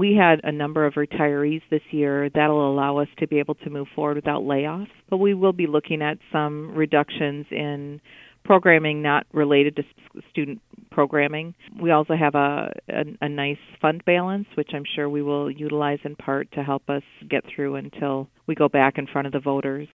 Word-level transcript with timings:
We 0.00 0.14
had 0.14 0.40
a 0.44 0.50
number 0.50 0.86
of 0.86 0.94
retirees 0.94 1.60
this 1.70 1.82
year. 1.90 2.30
That'll 2.30 2.72
allow 2.72 2.96
us 2.96 3.08
to 3.18 3.26
be 3.26 3.38
able 3.38 3.56
to 3.56 3.68
move 3.68 3.86
forward 3.94 4.16
without 4.16 4.44
layoffs, 4.44 4.88
but 5.10 5.18
we 5.18 5.34
will 5.34 5.52
be 5.52 5.66
looking 5.66 6.00
at 6.00 6.16
some 6.32 6.74
reductions 6.74 7.44
in 7.50 8.00
programming 8.42 9.02
not 9.02 9.26
related 9.34 9.76
to 9.76 9.82
student 10.30 10.62
programming. 10.90 11.54
We 11.82 11.90
also 11.90 12.14
have 12.16 12.34
a, 12.34 12.72
a, 12.88 13.04
a 13.20 13.28
nice 13.28 13.58
fund 13.82 14.02
balance, 14.06 14.46
which 14.54 14.70
I'm 14.72 14.84
sure 14.96 15.10
we 15.10 15.20
will 15.20 15.50
utilize 15.50 15.98
in 16.04 16.16
part 16.16 16.50
to 16.52 16.62
help 16.62 16.88
us 16.88 17.02
get 17.28 17.44
through 17.54 17.76
until 17.76 18.26
we 18.46 18.54
go 18.54 18.70
back 18.70 18.96
in 18.96 19.06
front 19.06 19.26
of 19.26 19.34
the 19.34 19.40
voters 19.40 19.86